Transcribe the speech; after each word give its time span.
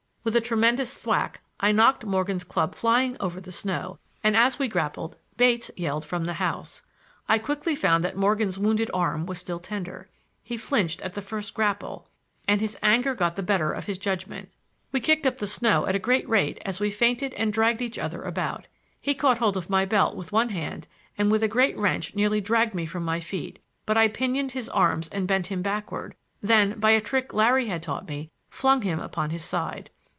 With 0.23 0.35
a 0.35 0.39
tremendous 0.39 0.93
thwack 0.93 1.41
I 1.59 1.71
knocked 1.71 2.05
Morgan's 2.05 2.43
club 2.43 2.75
flying 2.75 3.17
over 3.19 3.41
the 3.41 3.51
snow, 3.51 3.97
and, 4.23 4.37
as 4.37 4.59
we 4.59 4.67
grappled, 4.67 5.15
Bates 5.35 5.71
yelled 5.75 6.05
from 6.05 6.25
the 6.25 6.33
house. 6.35 6.83
I 7.27 7.39
quickly 7.39 7.73
found 7.73 8.03
that 8.03 8.15
Morgan's 8.15 8.59
wounded 8.59 8.91
arm 8.93 9.25
was 9.25 9.39
still 9.39 9.57
tender. 9.59 10.09
He 10.43 10.57
flinched 10.57 11.01
at 11.01 11.13
the 11.13 11.23
first 11.23 11.55
grapple, 11.55 12.07
and 12.47 12.61
his 12.61 12.77
anger 12.83 13.15
got 13.15 13.35
the 13.35 13.41
better 13.41 13.71
of 13.71 13.87
his 13.87 13.97
judgment. 13.97 14.51
We 14.91 14.99
kicked 14.99 15.25
up 15.25 15.39
the 15.39 15.47
snow 15.47 15.87
at 15.87 15.95
a 15.95 16.05
great 16.05 16.29
rate 16.29 16.61
as 16.63 16.79
we 16.79 16.91
feinted 16.91 17.33
and 17.33 17.51
dragged 17.51 17.81
each 17.81 17.97
other 17.97 18.21
about. 18.21 18.67
He 19.01 19.15
caught 19.15 19.39
hold 19.39 19.57
of 19.57 19.71
my 19.71 19.85
belt 19.85 20.15
with 20.15 20.31
one 20.31 20.49
hand 20.49 20.87
and 21.17 21.31
with 21.31 21.41
a 21.41 21.47
great 21.47 21.75
wrench 21.75 22.13
nearly 22.13 22.39
dragged 22.41 22.75
me 22.75 22.85
from 22.85 23.03
my 23.03 23.19
feet, 23.19 23.57
but 23.87 23.97
I 23.97 24.07
pinioned 24.07 24.51
his 24.51 24.69
arms 24.69 25.09
and 25.09 25.27
bent 25.27 25.47
him 25.47 25.63
backward, 25.63 26.13
then, 26.43 26.79
by 26.79 26.91
a 26.91 27.01
trick 27.01 27.33
Larry 27.33 27.65
had 27.69 27.81
taught 27.81 28.07
me, 28.07 28.29
flung 28.51 28.83
him 28.83 28.99
upon 28.99 29.31
his 29.31 29.43
side. 29.43 29.89